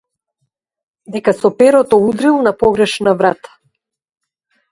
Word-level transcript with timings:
Дека 1.15 1.33
со 1.41 1.51
перото 1.59 1.99
удрил 2.07 2.41
на 2.47 2.53
погрешна 2.63 3.13
врата. 3.21 3.55